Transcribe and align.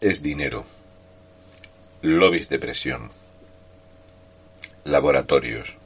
Es 0.00 0.22
dinero. 0.22 0.64
Lobbies 2.00 2.48
de 2.48 2.58
presión. 2.58 3.10
Laboratorios. 4.84 5.76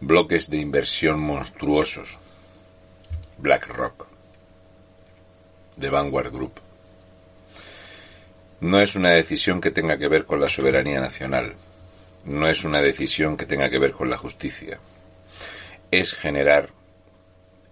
Bloques 0.00 0.50
de 0.50 0.56
inversión 0.56 1.20
monstruosos. 1.20 2.18
BlackRock. 3.38 4.08
The 5.78 5.90
Vanguard 5.90 6.32
Group. 6.32 6.54
No 8.58 8.80
es 8.80 8.96
una 8.96 9.10
decisión 9.10 9.60
que 9.60 9.70
tenga 9.70 9.96
que 9.96 10.08
ver 10.08 10.24
con 10.24 10.40
la 10.40 10.48
soberanía 10.48 11.00
nacional. 11.00 11.54
No 12.24 12.48
es 12.48 12.64
una 12.64 12.82
decisión 12.82 13.36
que 13.36 13.46
tenga 13.46 13.70
que 13.70 13.78
ver 13.78 13.92
con 13.92 14.10
la 14.10 14.16
justicia. 14.16 14.80
Es 15.92 16.14
generar 16.14 16.70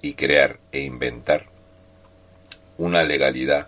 y 0.01 0.14
crear 0.14 0.61
e 0.70 0.83
inventar 0.83 1.47
una 2.79 3.03
legalidad 3.03 3.67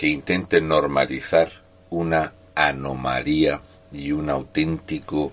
que 0.00 0.08
intente 0.08 0.62
normalizar 0.62 1.52
una 1.90 2.32
anomalía 2.54 3.60
y 3.92 4.12
un 4.12 4.30
auténtico 4.30 5.30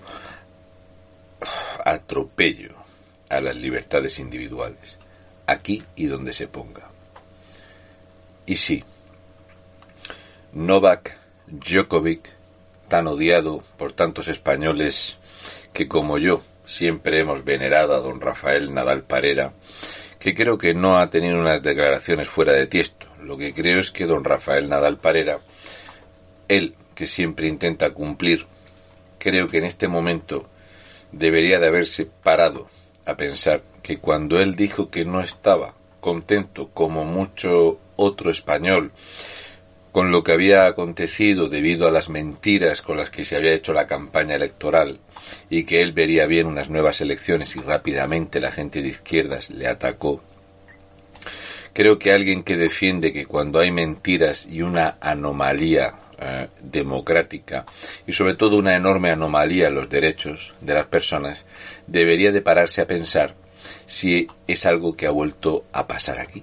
atropello 1.86 2.74
a 3.30 3.40
las 3.40 3.56
libertades 3.56 4.18
individuales, 4.18 4.98
aquí 5.46 5.82
y 5.96 6.04
donde 6.04 6.34
se 6.34 6.48
ponga. 6.48 6.82
Y 8.44 8.56
sí, 8.56 8.84
Novak 10.52 11.16
Djokovic, 11.46 12.28
tan 12.88 13.06
odiado 13.06 13.64
por 13.78 13.94
tantos 13.94 14.28
españoles 14.28 15.16
que 15.72 15.88
como 15.88 16.18
yo 16.18 16.42
siempre 16.66 17.20
hemos 17.20 17.42
venerado 17.42 17.94
a 17.94 18.00
don 18.00 18.20
Rafael 18.20 18.74
Nadal 18.74 19.02
Parera, 19.02 19.54
que 20.18 20.34
creo 20.34 20.58
que 20.58 20.74
no 20.74 20.98
ha 20.98 21.08
tenido 21.08 21.40
unas 21.40 21.62
declaraciones 21.62 22.28
fuera 22.28 22.52
de 22.52 22.66
tiesto. 22.66 23.07
Lo 23.22 23.36
que 23.36 23.52
creo 23.52 23.80
es 23.80 23.90
que 23.90 24.06
don 24.06 24.24
Rafael 24.24 24.68
Nadal 24.68 24.98
Parera, 24.98 25.40
él 26.48 26.74
que 26.94 27.06
siempre 27.06 27.46
intenta 27.46 27.90
cumplir, 27.90 28.46
creo 29.18 29.48
que 29.48 29.58
en 29.58 29.64
este 29.64 29.88
momento 29.88 30.46
debería 31.12 31.58
de 31.58 31.68
haberse 31.68 32.06
parado 32.06 32.68
a 33.06 33.16
pensar 33.16 33.62
que 33.82 33.98
cuando 33.98 34.40
él 34.40 34.54
dijo 34.54 34.90
que 34.90 35.04
no 35.04 35.20
estaba 35.20 35.74
contento 36.00 36.68
como 36.68 37.04
mucho 37.04 37.78
otro 37.96 38.30
español 38.30 38.92
con 39.92 40.12
lo 40.12 40.22
que 40.22 40.32
había 40.32 40.66
acontecido 40.66 41.48
debido 41.48 41.88
a 41.88 41.90
las 41.90 42.08
mentiras 42.08 42.82
con 42.82 42.96
las 42.98 43.10
que 43.10 43.24
se 43.24 43.36
había 43.36 43.54
hecho 43.54 43.72
la 43.72 43.86
campaña 43.86 44.34
electoral 44.34 45.00
y 45.50 45.64
que 45.64 45.82
él 45.82 45.92
vería 45.92 46.26
bien 46.26 46.46
unas 46.46 46.70
nuevas 46.70 47.00
elecciones 47.00 47.56
y 47.56 47.60
rápidamente 47.60 48.40
la 48.40 48.52
gente 48.52 48.82
de 48.82 48.88
izquierdas 48.88 49.50
le 49.50 49.66
atacó. 49.66 50.22
Creo 51.78 51.96
que 51.96 52.12
alguien 52.12 52.42
que 52.42 52.56
defiende 52.56 53.12
que 53.12 53.26
cuando 53.26 53.60
hay 53.60 53.70
mentiras 53.70 54.48
y 54.50 54.62
una 54.62 54.98
anomalía 55.00 55.94
eh, 56.20 56.48
democrática 56.60 57.64
y 58.04 58.12
sobre 58.14 58.34
todo 58.34 58.56
una 58.56 58.74
enorme 58.74 59.12
anomalía 59.12 59.68
en 59.68 59.76
los 59.76 59.88
derechos 59.88 60.54
de 60.60 60.74
las 60.74 60.86
personas 60.86 61.44
debería 61.86 62.32
de 62.32 62.42
pararse 62.42 62.80
a 62.80 62.88
pensar 62.88 63.36
si 63.86 64.26
es 64.48 64.66
algo 64.66 64.96
que 64.96 65.06
ha 65.06 65.12
vuelto 65.12 65.66
a 65.72 65.86
pasar 65.86 66.18
aquí. 66.18 66.42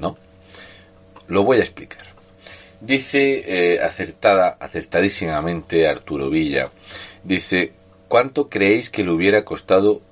¿No? 0.00 0.18
Lo 1.28 1.44
voy 1.44 1.58
a 1.58 1.60
explicar. 1.60 2.06
Dice 2.80 3.44
eh, 3.46 3.80
acertada, 3.80 4.56
acertadísimamente 4.58 5.86
Arturo 5.86 6.28
Villa, 6.28 6.72
dice, 7.22 7.72
¿cuánto 8.08 8.48
creéis 8.48 8.90
que 8.90 9.04
le 9.04 9.12
hubiera 9.12 9.44
costado 9.44 10.02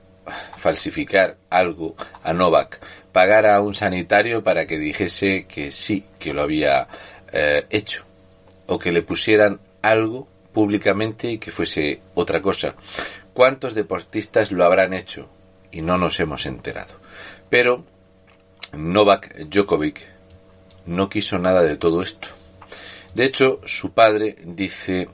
falsificar 0.56 1.37
algo 1.50 1.94
a 2.22 2.32
Novak, 2.32 2.81
pagar 3.19 3.47
a 3.47 3.61
un 3.61 3.75
sanitario 3.75 4.45
para 4.45 4.65
que 4.69 4.79
dijese 4.79 5.49
que 5.49 5.73
sí, 5.73 6.05
que 6.21 6.33
lo 6.33 6.43
había 6.43 6.87
eh, 7.33 7.67
hecho, 7.69 8.05
o 8.69 8.79
que 8.79 8.93
le 8.93 9.03
pusieran 9.03 9.59
algo 9.83 10.29
públicamente 10.53 11.29
y 11.29 11.39
que 11.39 11.51
fuese 11.51 12.01
otra 12.15 12.41
cosa? 12.41 12.77
¿Cuántos 13.34 13.75
deportistas 13.75 14.53
lo 14.53 14.65
habrán 14.65 14.95
hecho 14.95 15.29
y 15.73 15.83
no 15.83 15.99
nos 15.99 16.21
hemos 16.21 16.47
enterado? 16.47 16.95
Pero 17.51 17.84
Novak 18.73 19.37
Djokovic 19.37 20.06
no 20.87 21.09
quiso 21.09 21.41
nada 21.41 21.65
de 21.65 21.77
todo 21.77 22.03
esto 22.03 22.29
de 23.15 23.25
hecho, 23.25 23.61
su 23.65 23.91
padre 23.91 24.37
dice, 24.45 25.09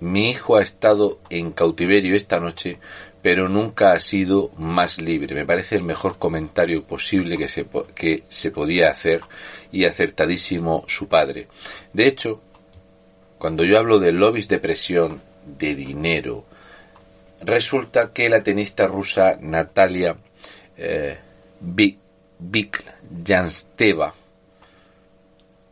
mi 0.00 0.30
hijo 0.30 0.56
ha 0.56 0.62
estado 0.62 1.18
en 1.30 1.52
cautiverio 1.52 2.14
esta 2.14 2.40
noche, 2.40 2.78
pero 3.22 3.48
nunca 3.48 3.92
ha 3.92 4.00
sido 4.00 4.50
más 4.56 4.98
libre. 4.98 5.34
Me 5.34 5.46
parece 5.46 5.76
el 5.76 5.82
mejor 5.82 6.18
comentario 6.18 6.84
posible 6.84 7.38
que 7.38 7.48
se, 7.48 7.66
que 7.94 8.24
se 8.28 8.50
podía 8.50 8.90
hacer 8.90 9.22
y 9.72 9.84
acertadísimo 9.84 10.84
su 10.86 11.08
padre. 11.08 11.48
De 11.92 12.06
hecho, 12.06 12.40
cuando 13.38 13.64
yo 13.64 13.78
hablo 13.78 13.98
de 13.98 14.12
lobbies 14.12 14.48
de 14.48 14.58
presión, 14.58 15.22
de 15.44 15.74
dinero, 15.74 16.44
resulta 17.40 18.12
que 18.12 18.28
la 18.28 18.42
tenista 18.42 18.86
rusa 18.86 19.38
Natalia 19.40 20.16
eh, 20.76 21.18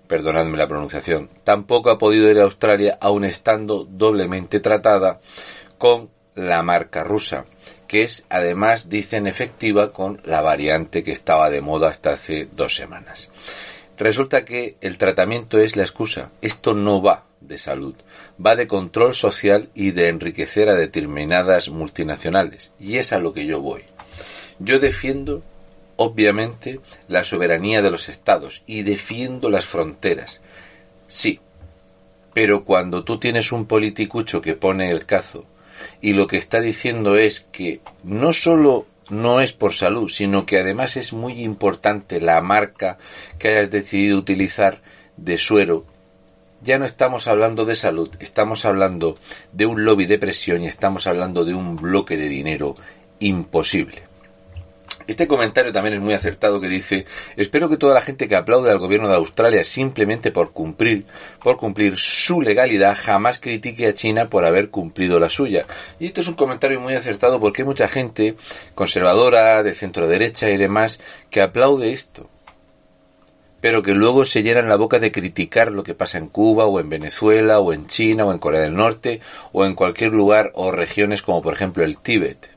perdonadme 0.07 0.59
la 0.59 0.69
pronunciación, 0.69 1.31
tampoco 1.45 1.91
ha 1.91 1.99
podido 1.99 2.31
ir 2.31 2.39
a 2.39 2.45
Australia 2.45 2.99
aun 3.01 3.25
estando 3.25 3.85
doblemente 3.85 4.61
tratada 4.61 5.21
con 5.79 6.11
la 6.35 6.63
marca 6.63 7.05
rusa, 7.05 7.47
que 7.87 8.03
es 8.03 8.25
además, 8.29 8.89
dicen, 8.89 9.27
efectiva 9.27 9.93
con 9.93 10.21
la 10.25 10.41
variante 10.41 11.03
que 11.03 11.13
estaba 11.13 11.51
de 11.51 11.61
moda 11.61 11.89
hasta 11.89 12.13
hace 12.13 12.49
dos 12.51 12.75
semanas. 12.75 13.31
Resulta 13.97 14.45
que 14.45 14.77
el 14.81 14.99
tratamiento 14.99 15.59
es 15.59 15.77
la 15.77 15.85
excusa. 15.85 16.33
Esto 16.43 16.75
no 16.75 17.01
va 17.01 17.27
de 17.41 17.59
salud, 17.59 17.95
va 18.45 18.57
de 18.57 18.67
control 18.67 19.15
social 19.15 19.71
y 19.75 19.93
de 19.93 20.09
enriquecer 20.09 20.69
a 20.69 20.75
determinadas 20.75 21.69
multinacionales. 21.69 22.73
Y 22.81 22.97
es 22.97 23.13
a 23.13 23.21
lo 23.21 23.33
que 23.33 23.47
yo 23.47 23.61
voy. 23.61 23.85
Yo 24.59 24.81
defiendo 24.81 25.43
obviamente, 25.97 26.81
la 27.09 27.25
soberanía 27.25 27.83
de 27.83 27.91
los 27.91 28.09
estados 28.09 28.63
y 28.67 28.83
defiendo 28.83 29.51
las 29.51 29.65
fronteras. 29.65 30.41
Sí, 31.07 31.41
pero 32.33 32.65
cuando 32.65 33.05
tú 33.05 33.19
tienes 33.19 33.53
un 33.53 33.67
politicucho 33.67 34.41
que 34.41 34.55
pone 34.55 34.91
el 34.91 35.07
cazo 35.07 35.45
y 36.01 36.13
lo 36.13 36.27
que 36.27 36.37
está 36.37 36.61
diciendo 36.61 37.17
es 37.17 37.41
que 37.53 37.81
no 38.03 38.33
solo 38.33 38.87
no 39.11 39.41
es 39.41 39.53
por 39.53 39.75
salud, 39.75 40.09
sino 40.09 40.47
que 40.47 40.59
además 40.59 40.97
es 40.97 41.13
muy 41.13 41.43
importante 41.43 42.21
la 42.21 42.41
marca 42.41 42.99
que 43.39 43.49
hayas 43.49 43.71
decidido 43.71 44.19
utilizar 44.19 44.81
de 45.17 45.39
suero, 45.39 45.85
ya 46.63 46.79
no 46.79 46.87
estamos 46.87 47.29
hablando 47.29 47.67
de 47.67 47.77
salud, 47.77 48.11
estamos 48.21 48.65
hablando 48.65 49.19
de 49.53 49.67
un 49.67 49.85
lobby 49.85 50.07
de 50.07 50.19
presión 50.19 50.63
y 50.63 50.67
estamos 50.67 51.07
hablando 51.07 51.45
de 51.45 51.55
un 51.55 51.77
bloque 51.77 52.17
de 52.17 52.29
dinero 52.29 52.75
imposible. 53.21 54.14
Este 55.07 55.29
comentario 55.29 55.73
también 55.73 55.95
es 55.95 56.01
muy 56.01 56.15
acertado 56.15 56.61
que 56.61 56.69
dice, 56.69 57.05
espero 57.37 57.69
que 57.69 57.77
toda 57.77 57.95
la 57.95 58.01
gente 58.01 58.27
que 58.27 58.37
aplaude 58.37 58.71
al 58.71 58.79
gobierno 58.79 59.09
de 59.09 59.17
Australia 59.17 59.63
simplemente 59.65 60.33
por 60.33 60.53
cumplir, 60.53 61.05
por 61.43 61.59
cumplir 61.59 61.99
su 61.99 62.41
legalidad, 62.41 62.97
jamás 62.99 63.39
critique 63.39 63.87
a 63.87 63.95
China 63.95 64.31
por 64.31 64.45
haber 64.45 64.71
cumplido 64.71 65.19
la 65.19 65.29
suya. 65.29 65.67
Y 66.01 66.07
este 66.07 66.23
es 66.23 66.29
un 66.29 66.35
comentario 66.35 66.81
muy 66.81 66.95
acertado 66.95 67.39
porque 67.39 67.63
hay 67.63 67.67
mucha 67.67 67.89
gente 67.89 68.37
conservadora, 68.75 69.63
de 69.63 69.75
centro 69.75 70.09
derecha 70.09 70.49
y 70.49 70.57
demás, 70.57 71.01
que 71.31 71.43
aplaude 71.43 71.93
esto 71.93 72.29
pero 73.61 73.83
que 73.83 73.95
luego 73.95 74.27
se 74.27 74.43
llenan 74.43 74.69
la 74.69 74.77
boca 74.77 74.99
de 74.99 75.11
criticar 75.11 75.73
lo 75.73 75.85
que 75.85 75.95
pasa 75.95 76.19
en 76.19 76.29
Cuba 76.29 76.67
o 76.67 76.81
en 76.81 76.91
Venezuela 76.91 77.61
o 77.61 77.73
en 77.73 77.87
China 77.87 78.27
o 78.27 78.33
en 78.33 78.39
Corea 78.39 78.61
del 78.61 78.75
Norte 78.75 79.23
o 79.53 79.65
en 79.65 79.75
cualquier 79.75 80.13
lugar 80.13 80.53
o 80.55 80.71
regiones 80.71 81.23
como 81.23 81.41
por 81.41 81.55
ejemplo 81.55 81.83
el 81.83 81.97
Tíbet 81.97 82.54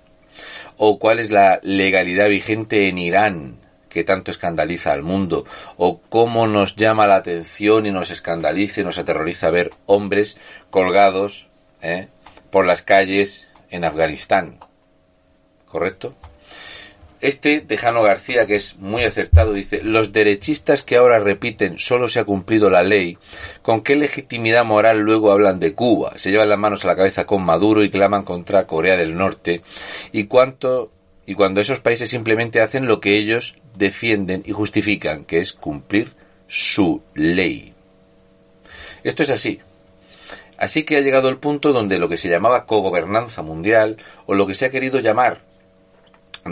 o 0.78 1.00
cuál 1.00 1.20
es 1.20 1.30
la 1.30 1.60
legalidad 1.64 2.30
vigente 2.30 2.88
en 2.88 2.98
Irán 2.98 3.60
que 3.90 4.04
tanto 4.04 4.30
escandaliza 4.30 4.94
al 4.94 5.02
mundo, 5.02 5.46
o 5.78 6.00
cómo 6.10 6.46
nos 6.46 6.76
llama 6.76 7.08
la 7.08 7.16
atención 7.16 7.86
y 7.88 7.92
nos 7.92 8.12
escandaliza 8.12 8.82
y 8.82 8.84
nos 8.84 9.00
aterroriza 9.00 9.50
ver 9.50 9.72
hombres 9.88 10.38
colgados 10.70 11.48
¿eh? 11.82 12.08
por 12.52 12.66
las 12.66 12.84
calles 12.84 13.48
en 13.72 13.86
Afganistán. 13.86 14.60
¿correcto? 15.68 16.16
Este, 17.19 17.62
Tejano 17.62 18.04
García, 18.04 18.46
que 18.46 18.56
es 18.56 18.78
muy 18.78 19.04
acertado, 19.04 19.54
dice, 19.54 19.81
los 19.84 20.12
derechistas 20.12 20.84
que 20.84 20.98
ahora 20.98 21.19
repiten 21.19 21.80
solo 21.80 22.10
se 22.10 22.19
ha 22.19 22.25
cumplido 22.25 22.69
la 22.69 22.84
ley, 22.84 23.18
¿con 23.64 23.81
qué 23.81 23.96
legitimidad 23.96 24.66
moral 24.66 25.00
luego 25.00 25.31
hablan 25.31 25.60
de 25.60 25.74
Cuba? 25.74 26.14
Se 26.18 26.30
llevan 26.30 26.50
las 26.50 26.60
manos 26.60 26.86
a 26.86 26.90
la 26.90 26.96
cabeza 26.96 27.25
con 27.25 27.44
Maduro 27.44 27.84
y 27.84 27.90
claman 27.90 28.24
contra 28.24 28.68
Corea 28.68 28.98
del 28.98 29.18
Norte. 29.18 29.64
¿Y 30.12 30.25
cuánto 30.25 30.92
y 31.25 31.34
cuando 31.34 31.60
esos 31.60 31.80
países 31.80 32.10
simplemente 32.10 32.62
hacen 32.62 32.86
lo 32.86 33.02
que 33.02 33.18
ellos 33.18 33.56
defienden 33.75 34.44
y 34.46 34.52
justifican, 34.52 35.25
que 35.25 35.40
es 35.40 35.54
cumplir 35.54 36.14
su 36.48 37.02
ley? 37.16 37.74
Esto 39.04 39.24
es 39.24 39.31
así. 39.31 39.60
Así 40.58 40.84
que 40.84 40.98
ha 40.98 41.02
llegado 41.02 41.30
el 41.30 41.38
punto 41.38 41.74
donde 41.74 42.00
lo 42.00 42.10
que 42.10 42.18
se 42.18 42.30
llamaba 42.30 42.66
cogobernanza 42.66 43.42
mundial, 43.42 43.98
o 44.28 44.36
lo 44.36 44.46
que 44.46 44.54
se 44.54 44.66
ha 44.66 44.72
querido 44.72 45.00
llamar 45.00 45.47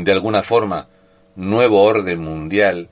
de 0.04 0.12
alguna 0.12 0.44
forma 0.44 0.88
nuevo 1.36 1.84
orden 1.84 2.20
mundial, 2.20 2.90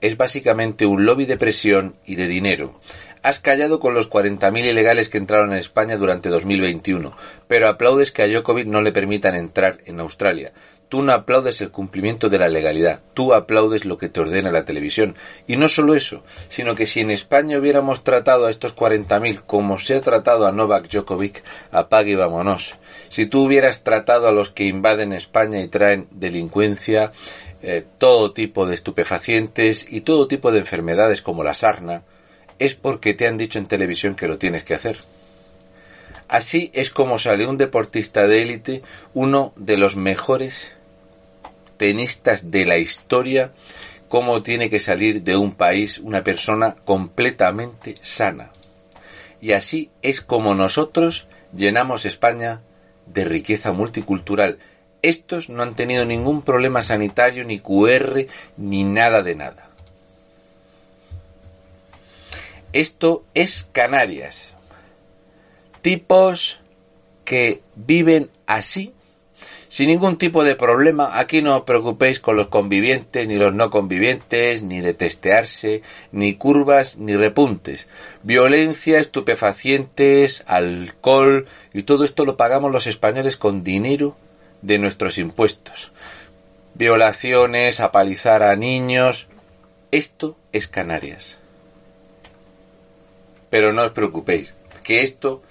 es 0.00 0.16
básicamente 0.16 0.84
un 0.84 1.06
lobby 1.06 1.24
de 1.24 1.38
presión 1.38 1.96
y 2.04 2.16
de 2.16 2.28
dinero. 2.28 2.78
Has 3.22 3.40
callado 3.40 3.80
con 3.80 3.94
los 3.94 4.10
40.000 4.10 4.66
ilegales 4.66 5.08
que 5.08 5.16
entraron 5.16 5.52
en 5.52 5.58
España 5.58 5.96
durante 5.96 6.28
2021, 6.28 7.16
pero 7.48 7.68
aplaudes 7.68 8.12
que 8.12 8.22
a 8.22 8.28
Djokovic 8.28 8.66
no 8.66 8.82
le 8.82 8.92
permitan 8.92 9.34
entrar 9.34 9.78
en 9.86 10.00
Australia. 10.00 10.52
Tú 10.88 11.02
no 11.02 11.12
aplaudes 11.12 11.60
el 11.60 11.70
cumplimiento 11.70 12.28
de 12.28 12.38
la 12.38 12.48
legalidad, 12.48 13.02
tú 13.14 13.34
aplaudes 13.34 13.84
lo 13.84 13.98
que 13.98 14.08
te 14.08 14.20
ordena 14.20 14.52
la 14.52 14.64
televisión. 14.64 15.16
Y 15.46 15.56
no 15.56 15.68
solo 15.68 15.94
eso, 15.94 16.22
sino 16.48 16.74
que 16.74 16.86
si 16.86 17.00
en 17.00 17.10
España 17.10 17.58
hubiéramos 17.58 18.04
tratado 18.04 18.46
a 18.46 18.50
estos 18.50 18.76
40.000 18.76 19.42
como 19.46 19.78
se 19.78 19.96
ha 19.96 20.00
tratado 20.00 20.46
a 20.46 20.52
Novak 20.52 20.88
Djokovic, 20.88 21.42
apague 21.72 22.12
y 22.12 22.14
vámonos. 22.14 22.78
Si 23.08 23.26
tú 23.26 23.44
hubieras 23.44 23.82
tratado 23.82 24.28
a 24.28 24.32
los 24.32 24.50
que 24.50 24.64
invaden 24.64 25.12
España 25.12 25.60
y 25.60 25.68
traen 25.68 26.06
delincuencia, 26.10 27.12
eh, 27.62 27.84
todo 27.98 28.32
tipo 28.32 28.66
de 28.66 28.74
estupefacientes 28.74 29.86
y 29.88 30.02
todo 30.02 30.28
tipo 30.28 30.52
de 30.52 30.58
enfermedades 30.58 31.22
como 31.22 31.42
la 31.42 31.54
sarna, 31.54 32.02
es 32.58 32.74
porque 32.74 33.14
te 33.14 33.26
han 33.26 33.38
dicho 33.38 33.58
en 33.58 33.66
televisión 33.66 34.14
que 34.14 34.28
lo 34.28 34.38
tienes 34.38 34.64
que 34.64 34.74
hacer. 34.74 34.98
Así 36.28 36.70
es 36.74 36.90
como 36.90 37.18
sale 37.18 37.46
un 37.46 37.58
deportista 37.58 38.26
de 38.26 38.42
élite, 38.42 38.82
uno 39.12 39.52
de 39.56 39.76
los 39.76 39.96
mejores 39.96 40.74
tenistas 41.76 42.50
de 42.50 42.64
la 42.64 42.78
historia, 42.78 43.52
cómo 44.08 44.42
tiene 44.42 44.70
que 44.70 44.80
salir 44.80 45.22
de 45.22 45.36
un 45.36 45.54
país 45.54 45.98
una 45.98 46.24
persona 46.24 46.76
completamente 46.84 47.96
sana. 48.00 48.50
Y 49.40 49.52
así 49.52 49.90
es 50.00 50.20
como 50.20 50.54
nosotros 50.54 51.26
llenamos 51.54 52.06
España 52.06 52.62
de 53.06 53.24
riqueza 53.24 53.72
multicultural. 53.72 54.58
Estos 55.02 55.50
no 55.50 55.62
han 55.62 55.74
tenido 55.74 56.06
ningún 56.06 56.42
problema 56.42 56.82
sanitario, 56.82 57.44
ni 57.44 57.58
QR, 57.58 58.26
ni 58.56 58.84
nada 58.84 59.22
de 59.22 59.34
nada. 59.34 59.68
Esto 62.72 63.24
es 63.34 63.68
Canarias. 63.70 64.53
Tipos 65.84 66.60
que 67.26 67.60
viven 67.76 68.30
así, 68.46 68.94
sin 69.68 69.88
ningún 69.88 70.16
tipo 70.16 70.42
de 70.42 70.56
problema. 70.56 71.18
Aquí 71.18 71.42
no 71.42 71.58
os 71.58 71.64
preocupéis 71.64 72.20
con 72.20 72.36
los 72.36 72.48
convivientes, 72.48 73.28
ni 73.28 73.36
los 73.36 73.52
no 73.52 73.68
convivientes, 73.68 74.62
ni 74.62 74.80
de 74.80 74.94
testearse, 74.94 75.82
ni 76.10 76.36
curvas, 76.36 76.96
ni 76.96 77.14
repuntes. 77.16 77.86
Violencia, 78.22 78.98
estupefacientes, 78.98 80.42
alcohol, 80.46 81.48
y 81.74 81.82
todo 81.82 82.06
esto 82.06 82.24
lo 82.24 82.38
pagamos 82.38 82.72
los 82.72 82.86
españoles 82.86 83.36
con 83.36 83.62
dinero 83.62 84.16
de 84.62 84.78
nuestros 84.78 85.18
impuestos. 85.18 85.92
Violaciones, 86.72 87.80
apalizar 87.80 88.42
a 88.42 88.56
niños. 88.56 89.26
Esto 89.90 90.38
es 90.50 90.66
Canarias. 90.66 91.36
Pero 93.50 93.74
no 93.74 93.82
os 93.82 93.92
preocupéis, 93.92 94.54
que 94.82 95.02
esto 95.02 95.42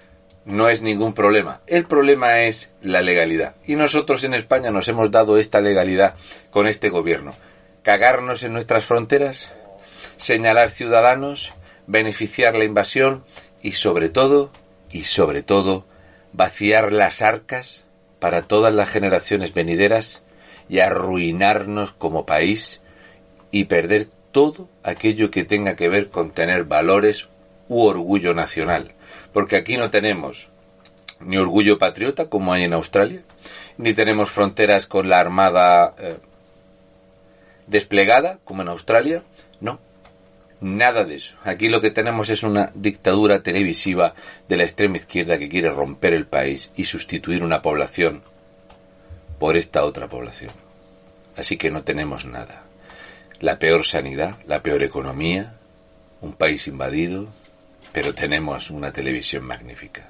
no 0.45 0.69
es 0.69 0.81
ningún 0.81 1.13
problema. 1.13 1.62
El 1.68 1.86
problema 1.86 2.42
es 2.42 2.72
la 2.81 3.01
legalidad. 3.01 3.56
Y 3.66 3.75
nosotros 3.75 4.24
en 4.24 4.34
España 4.34 4.72
nos 4.72 4.88
hemos 4.88 5.12
dado 5.12 5.38
esta 5.38 5.62
legalidad 5.62 6.16
con 6.51 6.68
este 6.68 6.90
gobierno. 6.90 7.31
Cagarnos 7.81 8.44
en 8.44 8.54
nuestras 8.54 8.86
fronteras, 8.86 9.51
señalar 10.18 10.69
ciudadanos, 10.69 11.54
beneficiar 11.88 12.56
la 12.56 12.66
invasión 12.66 13.24
y 13.62 13.74
sobre 13.74 14.10
todo, 14.10 14.51
y 14.92 15.04
sobre 15.04 15.44
todo, 15.44 15.86
vaciar 16.34 16.92
las 16.92 17.22
arcas 17.22 17.86
para 18.19 18.42
todas 18.42 18.74
las 18.74 18.90
generaciones 18.90 19.54
venideras 19.54 20.22
y 20.69 20.80
arruinarnos 20.80 21.92
como 21.92 22.25
país 22.25 22.81
y 23.51 23.66
perder 23.66 24.07
todo 24.31 24.69
aquello 24.81 25.30
que 25.30 25.44
tenga 25.44 25.75
que 25.75 25.90
ver 25.90 26.10
con 26.10 26.31
tener 26.31 26.63
valores 26.63 27.30
u 27.68 27.84
orgullo 27.84 28.34
nacional, 28.34 28.94
porque 29.33 29.57
aquí 29.57 29.77
no 29.77 29.89
tenemos 29.89 30.50
ni 31.19 31.38
orgullo 31.38 31.77
patriota 31.80 32.30
como 32.30 32.53
hay 32.53 32.63
en 32.63 32.74
Australia, 32.74 33.21
ni 33.77 33.94
tenemos 33.94 34.30
fronteras 34.30 34.85
con 34.85 35.09
la 35.09 35.19
armada 35.19 35.95
eh, 35.97 36.18
desplegada 37.68 38.39
como 38.44 38.62
en 38.62 38.68
Australia, 38.69 39.24
no, 39.59 39.80
nada 40.62 41.03
de 41.03 41.15
eso. 41.15 41.35
Aquí 41.44 41.69
lo 41.69 41.81
que 41.81 41.91
tenemos 41.91 42.30
es 42.30 42.44
una 42.44 42.71
dictadura 42.75 43.41
televisiva 43.41 44.13
de 44.47 44.57
la 44.57 44.63
extrema 44.63 44.97
izquierda 44.97 45.38
que 45.38 45.50
quiere 45.50 45.69
romper 45.69 46.13
el 46.13 46.25
país 46.25 46.71
y 46.75 46.85
sustituir 46.85 47.44
una 47.44 47.62
población 47.62 48.24
por 49.39 49.57
esta 49.57 49.83
otra 49.83 50.07
población. 50.07 50.51
Así 51.35 51.57
que 51.57 51.71
no 51.71 51.83
tenemos 51.83 52.25
nada. 52.25 52.63
La 53.39 53.59
peor 53.59 53.85
sanidad, 53.85 54.38
la 54.45 54.62
peor 54.62 54.83
economía, 54.83 55.53
un 56.21 56.33
país 56.33 56.68
invadido, 56.68 57.27
pero 57.94 58.13
tenemos 58.13 58.72
una 58.72 58.92
televisión 58.92 59.45
magnífica. 59.45 60.10